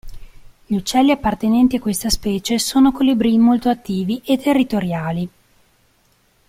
[0.65, 5.29] Gli uccelli appartenenti a questa specie sono colibrì molto attivi e territoriali.